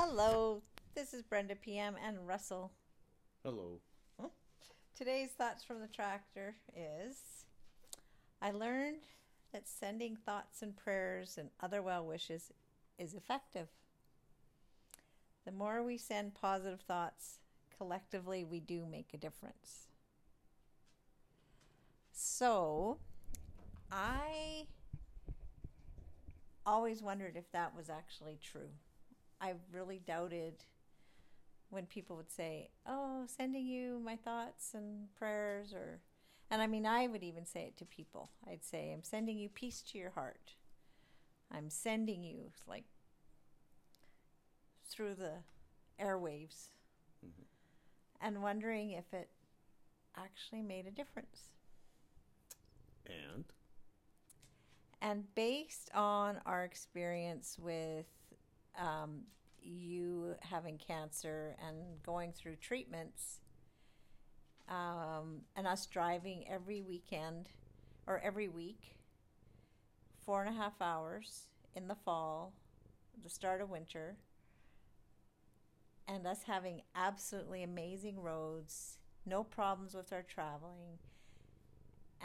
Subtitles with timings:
[0.00, 0.62] Hello,
[0.94, 2.70] this is Brenda PM and Russell.
[3.42, 3.80] Hello.
[4.96, 7.44] Today's thoughts from the tractor is
[8.40, 9.02] I learned
[9.52, 12.52] that sending thoughts and prayers and other well wishes
[12.96, 13.66] is effective.
[15.44, 17.40] The more we send positive thoughts,
[17.76, 19.88] collectively we do make a difference.
[22.12, 22.98] So,
[23.90, 24.68] I
[26.64, 28.70] always wondered if that was actually true.
[29.40, 30.64] I really doubted
[31.70, 36.00] when people would say, "Oh, sending you my thoughts and prayers," or,
[36.50, 38.30] and I mean, I would even say it to people.
[38.46, 40.54] I'd say, "I'm sending you peace to your heart.
[41.50, 42.84] I'm sending you like
[44.84, 45.42] through the
[45.98, 46.70] airwaves,"
[47.24, 47.44] Mhm.
[48.20, 49.30] and wondering if it
[50.16, 51.50] actually made a difference.
[53.06, 53.44] And
[55.00, 58.06] And based on our experience with
[58.76, 59.26] um,
[59.62, 63.40] you having cancer and going through treatments,
[64.68, 67.48] um, and us driving every weekend
[68.06, 68.96] or every week,
[70.24, 72.52] four and a half hours in the fall,
[73.22, 74.16] the start of winter,
[76.06, 80.98] and us having absolutely amazing roads, no problems with our traveling,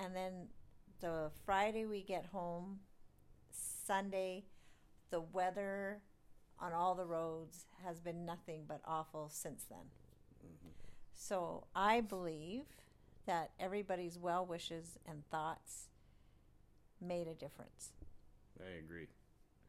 [0.02, 0.48] and then
[1.02, 2.80] the Friday we get home,
[3.52, 4.45] Sunday,
[5.09, 6.02] the weather
[6.59, 9.90] on all the roads has been nothing but awful since then.
[10.46, 10.72] mhm.
[11.14, 12.66] So I believe
[13.26, 15.90] that everybody's well wishes and thoughts
[17.02, 17.92] made a difference.
[18.60, 19.08] I agree.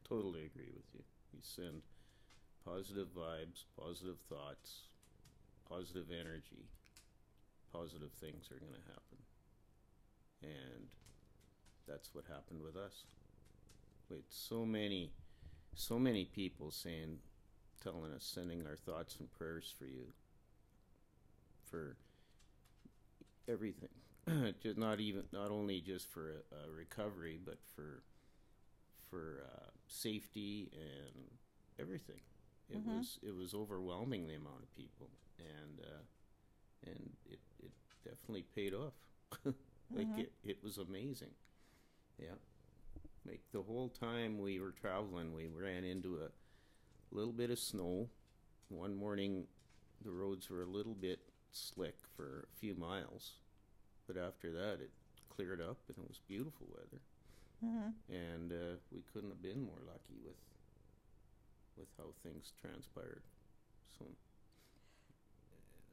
[0.07, 1.03] Totally agree with you.
[1.33, 1.81] You send
[2.65, 4.83] positive vibes, positive thoughts,
[5.69, 6.69] positive energy,
[7.71, 9.17] positive things are going to happen.
[10.43, 10.87] And
[11.87, 13.03] that's what happened with us.
[14.09, 15.11] With so many,
[15.75, 17.19] so many people saying,
[17.83, 20.07] telling us, sending our thoughts and prayers for you,
[21.69, 21.97] for
[23.47, 23.89] everything.
[24.61, 28.03] just not even, not only just for a, a recovery, but for
[29.09, 31.25] for uh, safety and
[31.79, 32.19] everything.
[32.69, 32.85] It Mhm.
[32.85, 35.09] was it was overwhelming the amount of people,
[35.39, 36.01] and uh,
[36.91, 37.71] and it it
[38.03, 38.93] definitely paid off.
[39.95, 40.17] like Mhm.
[40.17, 41.31] it it was amazing.
[42.19, 42.35] Yeah,
[43.25, 46.29] like the whole time we were traveling, we ran into a
[47.15, 48.09] little bit of snow.
[48.69, 49.45] One morning,
[50.03, 51.19] the roads were a little bit
[51.51, 53.33] slick for a few miles,
[54.07, 54.91] but after that, it
[55.29, 57.01] cleared up and it was beautiful weather
[57.65, 58.13] Mm-hmm.
[58.13, 60.35] and uh, we couldn't have been more lucky with
[61.77, 63.21] with how things transpired.
[63.97, 64.05] So,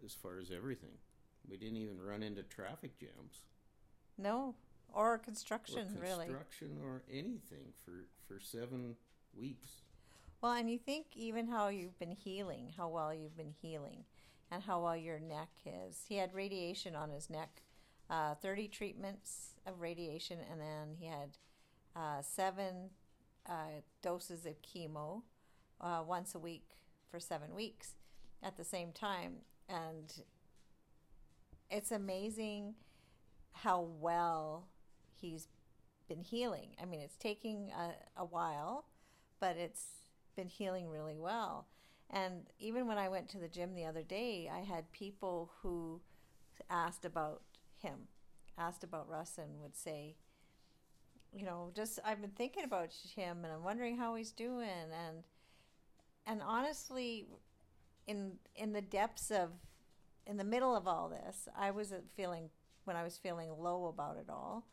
[0.05, 0.91] as far as everything,
[1.49, 3.43] we didn't even run into traffic jams
[4.19, 4.55] No,
[4.95, 6.27] or or construction, really.
[6.27, 8.97] construction or anything for for seven
[9.35, 9.83] weeks.
[10.41, 14.05] Well, and you think even how you've been healing, how well you've been healing,
[14.51, 16.05] and how well your neck is.
[16.09, 17.63] He had radiation on his neck,
[18.11, 21.39] uh, 30 treatments of radiation, and then he had
[21.95, 22.91] uh, seven
[23.49, 25.23] uh, doses of chemo
[25.81, 26.71] uh, once a week
[27.11, 27.95] for seven weeks
[28.43, 29.37] at the same time.
[29.69, 30.13] And
[31.71, 32.75] it's amazing
[33.53, 34.69] how well
[35.23, 35.49] he's
[36.09, 36.71] been healing.
[36.81, 38.85] I mean, it's taking a, a while,
[39.41, 40.03] but it's
[40.37, 41.69] been healing really well.
[42.11, 46.03] And even when I went to the gym the other day, I had people who
[46.69, 47.41] asked about
[47.79, 48.09] him,
[48.59, 50.17] asked about Russ, and would say,
[51.33, 55.25] you know, just I've been thinking about him, and I'm wondering how he's doing, and
[56.27, 57.27] and honestly,
[58.07, 59.51] in in the depths of,
[60.27, 62.51] in the middle of all this, I was feeling
[62.85, 64.67] when I was feeling low about it all,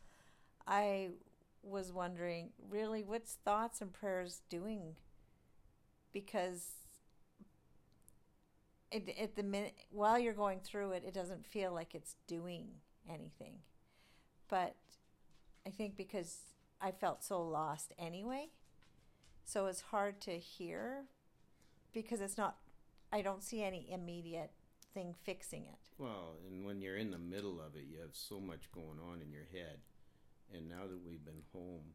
[0.69, 1.09] I
[1.63, 4.96] was wondering really what's thoughts and prayers doing?
[6.13, 6.72] Because
[8.91, 12.68] it, at the minute while you're going through it it doesn't feel like it's doing
[13.09, 13.56] anything.
[14.47, 14.75] But
[15.68, 16.38] i think because
[16.81, 18.47] i felt so lost anyway
[19.44, 21.03] so it's hard to hear
[21.94, 22.56] because it's not
[23.12, 24.51] i don't see any immediate
[24.94, 25.80] thing fixing it.
[25.98, 29.22] Well, and when you're in the middle of it, you have so much going on
[29.22, 29.80] in your head.
[30.54, 31.94] And now that we've been home,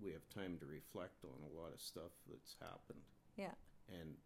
[0.00, 3.06] we have time to reflect on a lot of stuff that's happened.
[3.36, 3.54] Yeah.
[3.88, 4.16] And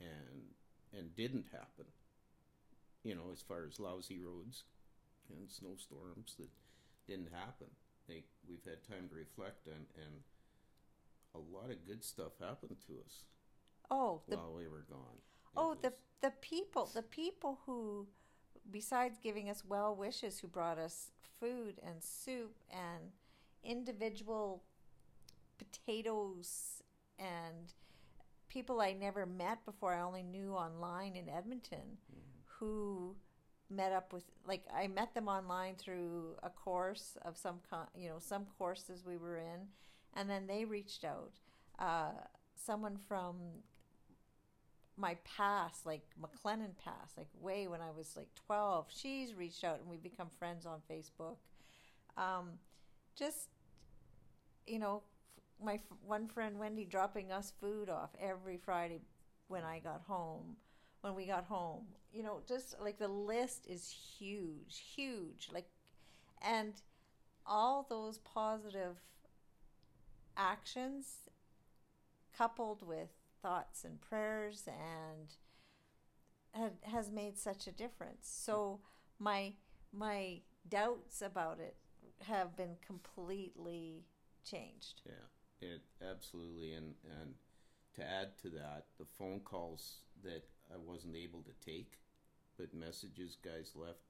[0.00, 0.54] and
[0.96, 1.86] and didn't happen.
[3.02, 4.64] You know, as far as lousy roads
[5.30, 6.50] and snowstorms that
[7.06, 7.68] didn't happen.
[8.08, 10.22] Like we've had time to reflect and and
[11.34, 13.24] a lot of good stuff happened to us
[13.90, 15.18] oh the while we were gone.
[15.18, 15.92] It Oh, the
[16.22, 18.06] the people, the people who,
[18.70, 21.10] besides giving us well wishes, who brought us
[21.40, 23.12] food and soup and
[23.62, 24.62] individual
[25.58, 26.82] potatoes
[27.18, 27.72] and
[28.48, 29.94] people I never met before.
[29.94, 31.98] I only knew online in Edmonton,
[32.44, 33.16] who
[33.68, 38.08] met up with like I met them online through a course of some kind, you
[38.08, 39.68] know, some courses we were in,
[40.14, 41.32] and then they reached out.
[41.78, 42.12] Uh,
[42.54, 43.36] someone from
[44.96, 49.80] my past, like McLennan past, like way when I was like 12, she's reached out
[49.80, 51.36] and we've become friends on Facebook.
[52.16, 52.52] Um,
[53.14, 53.48] just,
[54.66, 55.02] you know,
[55.62, 59.00] my f- one friend Wendy dropping us food off every Friday
[59.48, 60.56] when I got home,
[61.02, 61.84] when we got home.
[62.12, 65.48] You know, just like the list is huge, huge.
[65.52, 65.68] Like,
[66.42, 66.72] and
[67.46, 68.96] all those positive
[70.36, 71.28] actions
[72.36, 73.08] coupled with
[73.42, 75.34] thoughts and prayers and
[76.52, 78.28] had, has made such a difference.
[78.28, 78.80] So
[79.18, 79.54] my
[79.92, 81.76] my doubts about it
[82.22, 84.04] have been completely
[84.44, 85.02] changed.
[85.04, 85.26] Yeah,
[85.60, 87.34] it absolutely, and and
[87.94, 91.98] to add to that, the phone calls that I wasn't able to take,
[92.58, 94.04] but messages guys left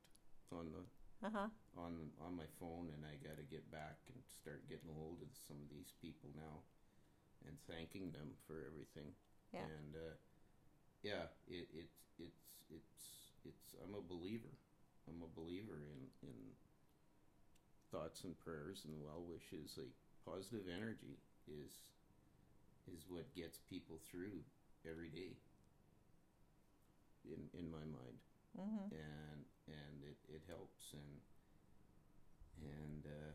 [0.52, 0.84] on the
[1.22, 1.48] Uh huh.
[1.80, 5.22] on on my phone, and I got to get back and start getting a hold
[5.22, 6.62] of some of these people now,
[7.44, 9.12] and thanking them for everything.
[9.52, 9.60] Yeah.
[9.60, 10.14] And uh,
[11.02, 11.88] yeah, it, it
[12.18, 12.98] it's it's
[13.44, 14.54] it's I'm a believer.
[15.08, 16.36] I'm a believer in in
[17.90, 19.76] thoughts and prayers and well wishes.
[19.76, 19.92] Like
[20.24, 21.72] positive energy is
[22.86, 24.42] is what gets people through
[24.88, 25.36] every day.
[27.24, 28.18] In in my mind
[28.58, 28.88] Mm-hmm.
[28.90, 31.20] and and it, it helps and
[32.62, 33.32] and uh,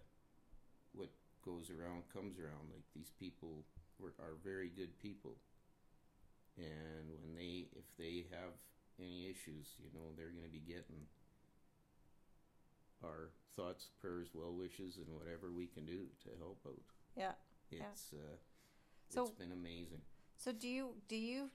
[0.94, 1.10] what
[1.46, 3.66] goes around comes around like these people
[4.02, 5.36] were, are very good people
[6.58, 8.54] and when they if they have
[9.00, 11.06] any issues you know they're going to be getting
[13.04, 16.82] our thoughts prayers well wishes and whatever we can do to help out
[17.16, 17.32] Yeah.
[17.70, 17.84] Yeah.
[17.92, 18.36] it's uh,
[19.10, 20.02] So- it's been amazing
[20.38, 21.50] So do you do you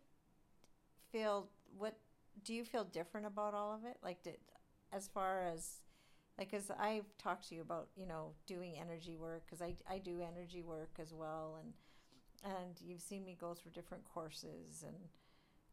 [1.12, 1.98] feel what
[2.44, 3.96] do you feel different about all of it?
[4.02, 4.38] Like did
[4.92, 5.80] as far as
[6.38, 9.98] like as I've talked to you about you know doing energy work because I, I
[9.98, 11.72] do energy work as well and
[12.44, 14.96] and you've seen me go through different courses and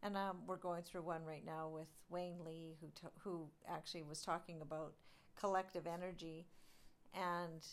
[0.04, 4.02] and um, we're going through one right now with Wayne Lee who to, who actually
[4.02, 4.92] was talking about
[5.34, 6.46] collective energy.
[7.14, 7.66] And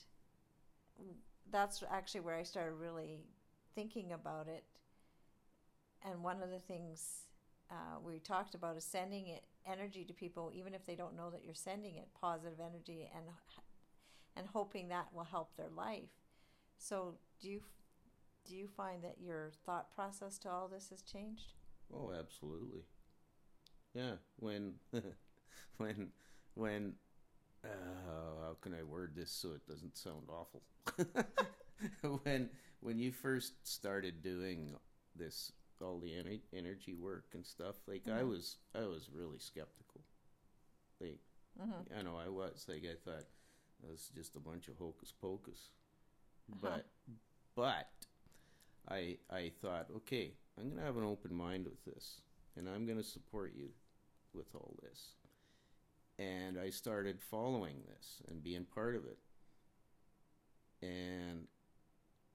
[1.52, 3.26] that's actually where I started really
[3.76, 4.64] thinking about it.
[6.10, 7.26] And one of the things
[7.70, 11.30] uh, we talked about is sending it energy to people even if they don't know
[11.30, 13.26] that you're sending it positive energy and
[14.36, 16.10] and hoping that will help their life.
[16.78, 17.62] So do you
[18.48, 21.54] do you find that your thought process to all this has changed
[21.94, 22.84] Oh, absolutely.
[23.94, 24.76] Yeah, when
[25.78, 26.08] when
[26.56, 26.94] when
[27.66, 27.68] uh,
[28.46, 30.64] how can I word this so it doesn't sound awful?
[32.24, 32.50] when
[32.80, 34.76] when you first started doing
[35.16, 35.52] this
[35.82, 38.30] all the ener- energy work and stuff, like I Mhm.
[38.30, 40.02] was I was really skeptical.
[41.00, 41.20] Like
[41.62, 41.98] mm-hmm.
[41.98, 43.26] I know I was like I thought
[43.84, 45.70] it was just a bunch of hocus pocus,
[46.52, 46.60] Uh-huh.
[46.62, 46.86] but
[47.56, 47.90] but
[48.92, 52.22] I I thought okay I'm gonna have an open mind with this
[52.58, 53.70] and I'm gonna support you
[54.34, 55.16] with all this,
[56.20, 59.20] and I started following this and being part of it,
[60.82, 61.48] and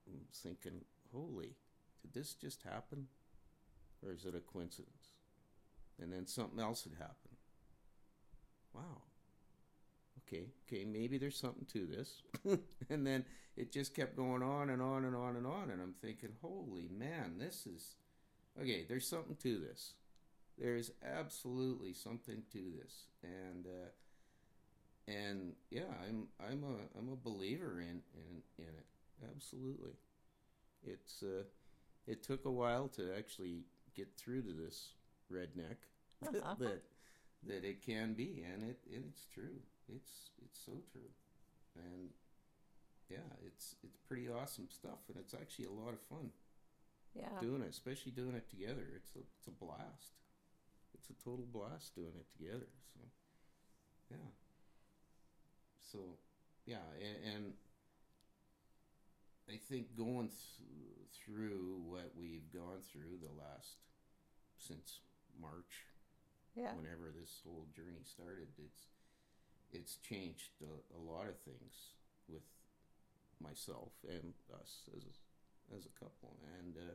[0.06, 1.56] I'm thinking holy
[2.02, 3.08] did this just happen
[4.04, 5.12] or is it a coincidence?
[6.00, 7.36] And then something else had happened.
[8.74, 9.02] Wow
[10.26, 12.22] okay, okay, maybe there's something to this.
[12.90, 13.24] and then
[13.56, 15.70] it just kept going on and on and on and on.
[15.70, 17.94] And I'm thinking, holy man, this is
[18.60, 19.94] okay, there's something to this.
[20.58, 23.06] There's absolutely something to this.
[23.22, 23.90] And, uh,
[25.08, 28.86] and yeah, I'm I'm a I'm a believer in in, in it.
[29.34, 29.92] Absolutely.
[30.84, 31.44] It's uh,
[32.06, 33.64] it took a while to actually
[33.96, 34.94] get through to this
[35.32, 35.78] redneck
[36.26, 36.54] Uh-huh.
[36.60, 36.82] that
[37.44, 39.60] that it can be, and it and it's true.
[39.94, 41.10] It's it's so true,
[41.76, 42.10] and
[43.08, 46.30] yeah, it's it's pretty awesome stuff, and it's actually a lot of fun
[47.14, 48.86] yeah doing it, especially doing it together.
[48.94, 50.18] It's a it's a blast.
[50.94, 52.68] It's a total blast doing it together.
[52.94, 53.00] So
[54.10, 54.30] yeah.
[55.92, 55.98] So
[56.66, 57.52] yeah, and, and
[59.48, 63.78] I think going th- through what we've gone through the last
[64.58, 65.00] since
[65.40, 65.86] March
[66.56, 68.88] yeah whenever this whole journey started it's
[69.72, 71.94] it's changed a, a lot of things
[72.28, 72.42] with
[73.42, 76.36] myself and us as a, as a couple.
[76.58, 76.94] And uh,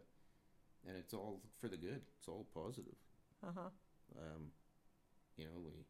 [0.88, 2.02] and it's all for the good.
[2.18, 2.98] It's all positive.
[3.46, 3.70] Uh-huh.
[4.18, 4.48] Um,
[5.38, 5.86] you know we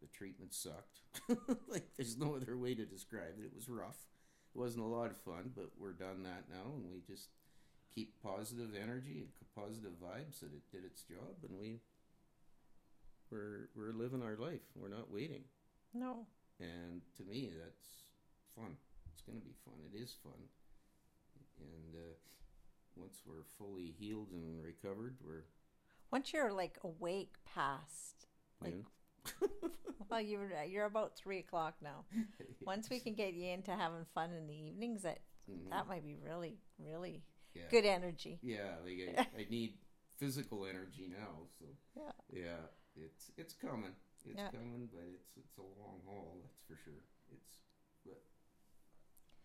[0.00, 1.00] the treatment sucked.
[1.68, 3.44] Like there's no other way to describe it.
[3.44, 4.06] It was rough.
[4.54, 7.28] It wasn't a lot of fun but we're done that now and we just
[7.94, 11.80] keep positive energy and positive vibes that it did its job, and we
[13.30, 14.62] we're we're living our life.
[14.74, 15.44] We're not waiting.
[15.94, 16.26] No.
[16.58, 17.88] And to me, that's
[18.54, 18.76] fun.
[19.12, 19.74] It's going to be fun.
[19.92, 20.32] It is fun.
[21.58, 22.14] And uh,
[22.96, 25.44] once we're fully healed and recovered, we're
[26.10, 28.26] Once you're like awake past,
[28.62, 28.74] like,
[29.42, 29.50] you
[30.08, 32.04] well, you're you're about three o'clock now.
[32.64, 35.18] Once we can get you into having fun in the evenings, that
[35.50, 35.70] Mhm.
[35.70, 37.22] that might be really really
[37.54, 37.68] yeah.
[37.70, 38.38] good energy.
[38.42, 39.74] Yeah, like I, I need
[40.16, 41.46] physical energy now.
[41.58, 41.66] So
[41.96, 42.12] Yeah.
[42.32, 42.56] yeah,
[42.96, 43.92] it's it's coming.
[44.26, 44.50] It's Yeah.
[44.50, 46.38] coming, but it's it's a long haul.
[46.42, 47.02] That's for sure.
[47.32, 47.58] It's
[48.04, 48.20] but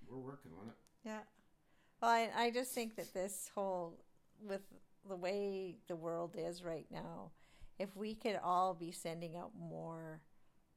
[0.07, 0.75] we're working on it.
[1.03, 1.19] Yeah.
[2.01, 3.99] Well, I, I just think that this whole,
[4.41, 4.61] with
[5.07, 7.31] the way the world is right now,
[7.79, 10.21] if we could all be sending out more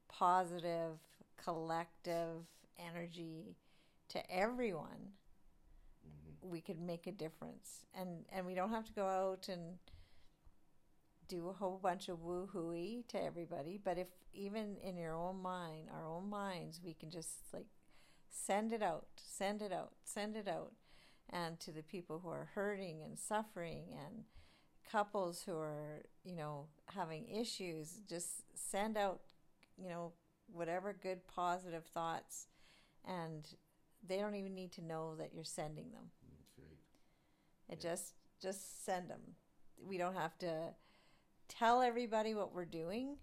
[0.09, 0.99] positive,
[1.37, 2.47] collective
[2.79, 3.57] energy
[4.09, 5.13] to everyone,
[6.05, 7.87] hmm we could make a difference.
[7.95, 9.79] And and we don't have to go out and
[11.29, 13.79] do a whole bunch of woo hooey to everybody.
[13.83, 17.67] But if even in your own mind, our own minds, we can just like
[18.31, 20.73] send it out, send it out, send it out,
[21.31, 24.25] and to the people who are hurting and suffering and
[24.91, 29.21] couples who are you know having issues, just send out
[29.77, 30.13] you know
[30.53, 32.47] whatever good positive thoughts
[33.07, 33.55] and
[34.07, 36.79] they don't even need to know that you're sending them That's right.
[37.69, 37.91] it Yeah.
[37.91, 39.21] just just send them.
[39.81, 40.75] We don't have to
[41.49, 43.17] tell everybody what we're doing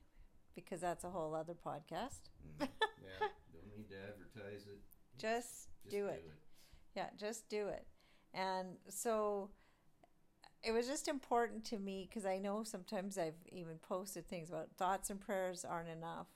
[0.55, 2.29] because that's a whole other podcast.
[2.59, 2.67] Mhm.
[3.03, 4.79] yeah, don't need to advertise it.
[5.17, 6.29] Just, Just do it.
[6.95, 7.85] Yeah, just do it.
[8.33, 9.49] And so
[10.63, 14.69] it was just important to me because I know sometimes I've even posted things about
[14.77, 16.27] thoughts and prayers aren't enough.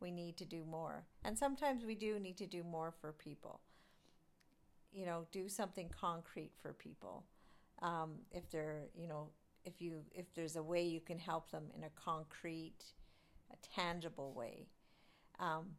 [0.00, 1.04] We need to do more.
[1.24, 3.60] And sometimes we do need to do more for people.
[4.92, 7.24] You know, do something concrete for people.
[7.80, 9.28] Um, if they're, you know,
[9.64, 12.84] if you if there's a way you can help them in a concrete,
[13.52, 14.68] a tangible way,
[15.38, 15.72] um,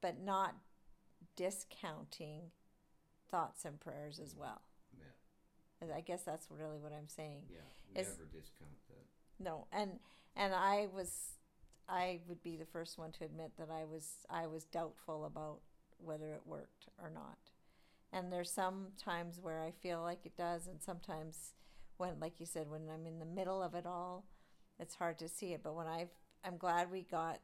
[0.00, 0.54] but not
[1.36, 2.50] discounting
[3.30, 4.62] thoughts and prayers as well.
[4.98, 7.42] Yeah, I guess that's really what I'm saying.
[7.48, 7.60] yeah.
[7.94, 9.44] Never discount that.
[9.44, 9.98] No, and
[10.36, 11.32] and I was,
[11.88, 15.60] I would be the first one to admit that I was I was doubtful about
[15.98, 17.38] whether it worked or not.
[18.12, 21.54] And there's some times where I feel like it does, and sometimes
[22.00, 24.24] when, like you said, when I'm in the middle of it all,
[24.78, 25.60] it's hard to see it.
[25.62, 26.08] But when I've,
[26.42, 27.40] I'm glad we got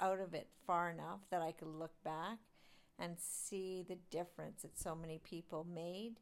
[0.00, 2.38] out of it far enough that I could look back
[2.98, 6.14] and see the difference that so many people made,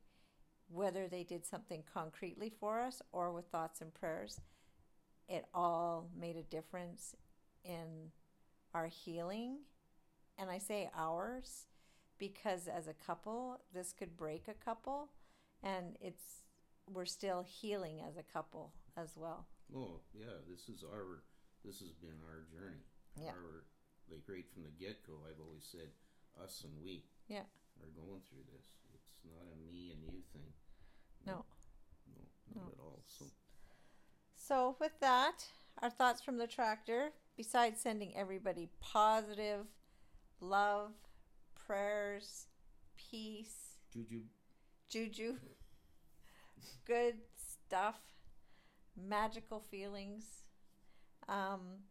[0.68, 4.42] whether they did something concretely for us or with thoughts and prayers.
[5.26, 7.16] It all made a difference
[7.64, 8.10] in
[8.74, 9.60] our healing.
[10.36, 11.68] And I say ours
[12.18, 15.08] because as a couple, this could break a couple,
[15.62, 16.41] and it's
[16.92, 19.46] we're still healing as a couple as well.
[19.74, 21.22] Oh yeah, this is our
[21.64, 22.84] this has been our journey.
[23.16, 23.30] Yeah.
[23.30, 23.64] Our
[24.10, 25.88] like right from the get go, I've always said
[26.42, 27.04] us and we.
[27.28, 27.44] Yeah.
[27.80, 28.66] Are going through this.
[28.94, 30.52] It's not a me and you thing.
[31.26, 31.44] No.
[32.06, 32.22] No,
[32.54, 32.72] not No.
[32.72, 33.02] at all.
[33.06, 33.24] So
[34.36, 35.44] So, with that,
[35.80, 39.66] our thoughts from the tractor, besides sending everybody positive
[40.40, 40.92] love,
[41.54, 42.46] prayers,
[42.96, 44.22] peace, Juju
[44.88, 45.36] juju,
[46.86, 48.00] good stuff,
[48.96, 50.42] magical feelings.
[51.28, 51.84] Um,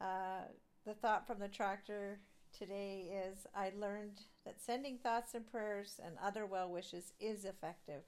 [0.00, 0.48] uh,
[0.84, 2.20] the thought from the tractor
[2.56, 8.02] today is I learned that sending thoughts and prayers and other well wishes is effective.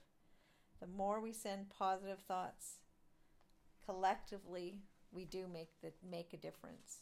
[0.81, 2.79] The more we send positive thoughts,
[3.85, 7.01] collectively, we do make the make a difference.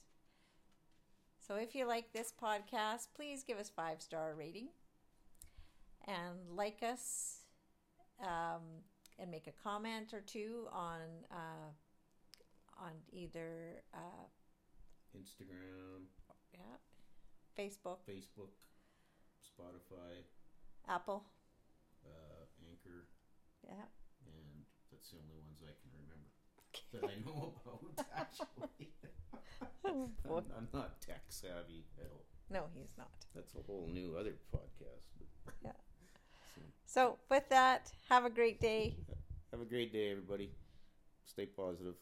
[1.46, 4.68] So if you like this podcast, please give us five star rating
[6.06, 7.42] and like us
[8.22, 8.62] um,
[9.18, 11.70] and make a comment or two on uh,
[12.78, 14.26] on either uh,
[15.16, 16.04] Instagram,
[16.52, 16.76] yeah
[17.58, 18.52] Facebook, Facebook,
[19.40, 20.24] Spotify,
[20.88, 21.24] Apple,
[22.04, 23.08] uh, Anchor,
[23.64, 23.88] yeah.
[24.26, 26.30] and that's the only ones I can remember
[26.92, 28.06] that I know about.
[28.16, 28.92] Actually,
[29.88, 30.10] Oh.
[30.26, 32.24] I'm, I'm not tech savvy at all.
[32.50, 33.10] No, he's not.
[33.34, 35.06] That's a whole new other podcast.
[35.44, 35.72] But Yeah.
[36.86, 38.96] So, with that, have a great day.
[39.50, 40.50] have a great day, everybody.
[41.26, 41.94] Stay positive.